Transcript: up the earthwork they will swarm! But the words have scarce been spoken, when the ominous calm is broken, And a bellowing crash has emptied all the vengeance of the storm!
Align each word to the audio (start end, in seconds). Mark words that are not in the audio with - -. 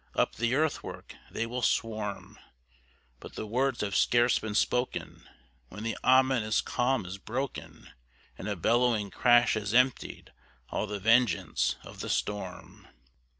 up 0.15 0.33
the 0.33 0.55
earthwork 0.55 1.13
they 1.29 1.45
will 1.45 1.61
swarm! 1.61 2.39
But 3.19 3.35
the 3.35 3.45
words 3.45 3.81
have 3.81 3.95
scarce 3.95 4.39
been 4.39 4.55
spoken, 4.55 5.29
when 5.69 5.83
the 5.83 5.95
ominous 6.03 6.59
calm 6.59 7.05
is 7.05 7.19
broken, 7.19 7.91
And 8.35 8.47
a 8.47 8.55
bellowing 8.55 9.11
crash 9.11 9.53
has 9.53 9.75
emptied 9.75 10.33
all 10.71 10.87
the 10.87 10.97
vengeance 10.99 11.75
of 11.83 11.99
the 11.99 12.09
storm! 12.09 12.87